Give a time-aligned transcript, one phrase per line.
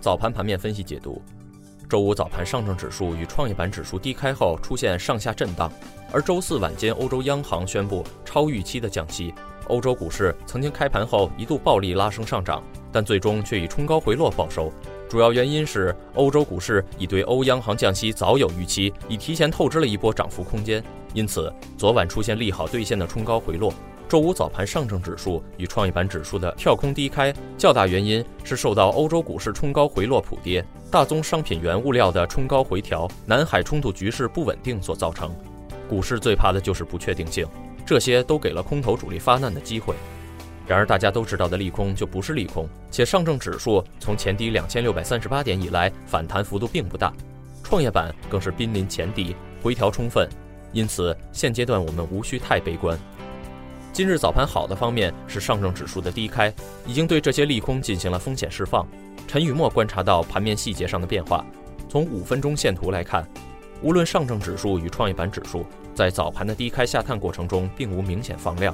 [0.00, 1.20] 早盘盘面分析解读：
[1.88, 5.70] 周五早盘，上证指数与创业板指数低开后出现上下震荡，
[6.12, 9.34] 而周四晚间，欧洲央行宣布超预期的降息。
[9.66, 14.72] 欧洲股市曾经开盘后一度暴力拉升上涨，但最终却以冲高回落报收。
[15.10, 23.74] 主要原因是欧洲股市已对欧央行降息早有预期，已提前透支了一波涨幅空间，因此昨晚出现利好兑现的冲高回落。
[24.08, 35.30] 周五早盘，上证指数与创业板指数的跳空低开，较大原因是受到欧洲股市冲高回落普跌、大宗商品原物料的冲高回调、南海冲突局势不稳定所造成。
[35.86, 37.46] 股市最怕的就是不确定性，
[37.84, 39.94] 这些都给了空头主力发难的机会。
[40.66, 47.12] 然而，大家都知道的利空就不是利空，且上证指数从前低两千六百三十八点以来反弹幅度并不大，
[47.62, 50.26] 创业板更是濒临前低，回调充分，
[50.72, 52.98] 因此现阶段我们无需太悲观。
[53.98, 56.54] 今日早盘好的方面是上证指数的低开，
[56.86, 58.86] 已经对这些利空进行了风险释放。
[59.26, 61.44] 陈雨墨观察到盘面细节上的变化，
[61.88, 63.28] 从五分钟线图来看，
[63.82, 68.72] 无论上证指数与创业板指数在早盘的低开下探过程中并无明显放量。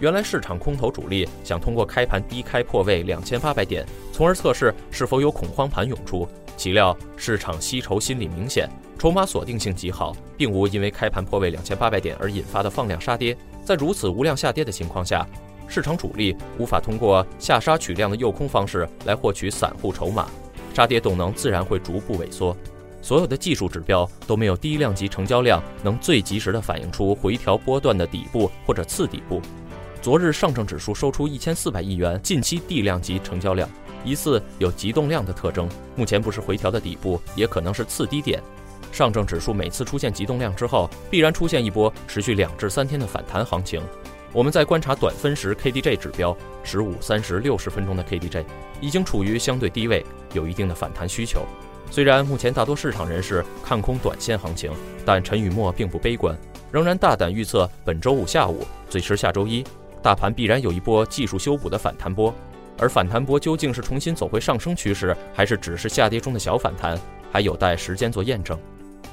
[0.00, 13.38] 原来市场空头主力想通过开盘低开破位两千八百点，从而测试是否有恐慌盘涌出，岂料市场吸筹心理明显，筹码锁定性极好，并无因为开盘破位两千八百点而引发的放量杀跌。
[13.68, 15.26] 在如此无量下跌的情况下，
[15.68, 20.26] 市场主力无法通过下杀取量的诱空方式来获取散户筹码，
[20.72, 22.56] 杀跌动能自然会逐步萎缩。
[23.02, 29.38] 所有的技术指标都没有低量级成交量能最及时的反映出回调波段的底部或者次底部。
[30.00, 33.68] 昨日上证指数收出一千四百亿元近期地量级成交量，
[34.02, 35.68] 疑似有急动量的特征。
[35.94, 38.42] 目前不是回调的底部，也可能是次低点。
[38.92, 43.80] 上证指数每次出现急动量之后，必然出现一波持续两至三天的反弹行情。
[44.32, 48.44] 我们在观察短分时 KDJ 指标，十五、三十、六十分钟的 KDJ
[48.80, 50.04] 已经处于相对低位，
[50.34, 51.46] 有一定的反弹需求。
[51.90, 54.70] 虽然目前大多市场人士看空短线行情，
[55.04, 56.36] 但陈雨墨并不悲观，
[56.70, 59.64] 仍然大胆预测本周五下午，最迟下周一，
[60.02, 62.32] 大盘必然有一波技术修补的反弹波。
[62.76, 66.96] 而反弹波究竟是重新走回上升趋势，还是只是下跌中的小反弹，
[67.32, 68.56] 还有待时间做验证。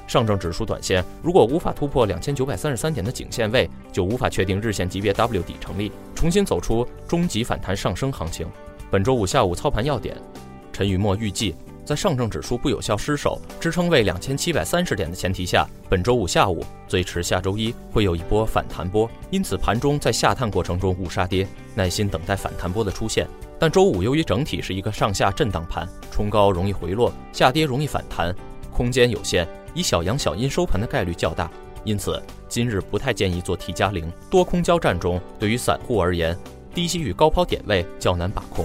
[0.06, 8.46] 上证指数短线如果无法突破两千九百三十三点的颈线位，就无法确定日线级别 W 底成立，重新走出中级反弹上升行情。
[8.90, 10.16] 本周五下午操盘要点，
[10.72, 23.26] 陈雨墨预计，在上证指数不有效失守支撑位两千七百三十点的前提下，本周五下午最迟下周一会有一波反弹波，因此盘中在下探过程中勿杀跌，耐心等待反弹波的出现。
[23.58, 28.32] 但周五由于整体是一个上下震荡盘，冲高容易回落，下跌容易反弹，
[28.70, 29.48] 空间有限。
[29.76, 31.50] 以小阳小阴收盘的概率较大，
[31.84, 34.10] 因此今日不太建议做 T 加零。
[34.30, 36.34] 多空交战中，对于散户而言，
[36.74, 38.64] 低吸与高抛点位较难把控，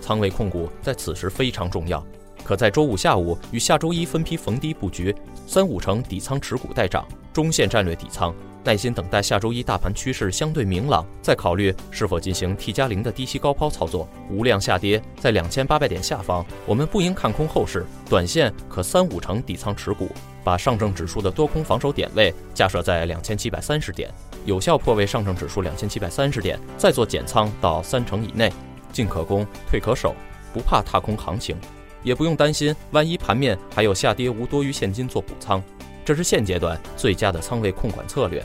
[0.00, 2.02] 仓位控股在此时非常重要。
[2.44, 5.14] 可在周五下午与下周一分批逢低布局，
[5.46, 8.34] 三五成底仓持股待涨，中线战略底仓。
[8.64, 14.06] 耐心等待下周一大盘趋势相对明朗，再考虑是否进行 T 加零的低吸高抛操作。
[14.30, 20.10] 无量下跌在两千八百点下方，我们不应看空后市，短线可三五成底仓持股，
[20.44, 24.10] 把上证指数的多空防守点位架设在两千七百三十点，
[24.44, 28.52] 有效破位上证指数两千七百三十点，再做减仓到三成以内，
[28.92, 30.14] 进可攻，退可守，
[30.52, 31.56] 不怕踏空行情，
[32.02, 35.62] 也不用担心万一盘面还有下跌无多余现金做补仓，
[36.04, 38.44] 这是现阶段最佳的仓位控管策略。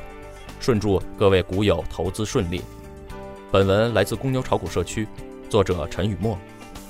[0.59, 2.61] 顺祝各位股友投资顺利。
[3.51, 5.07] 本文来自公牛炒股社区，
[5.49, 6.37] 作者陈雨墨。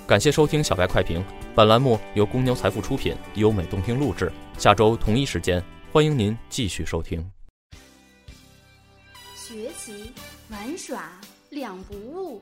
[0.05, 1.23] 感谢收听小白快评。
[1.55, 4.31] 本栏目由公牛财富出品，优美动听录制。
[4.57, 7.29] 下周同一时间，欢迎您继续收听。
[9.35, 10.11] 学习
[10.49, 12.41] 玩耍两不误。